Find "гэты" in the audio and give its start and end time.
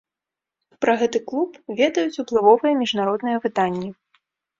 1.01-1.19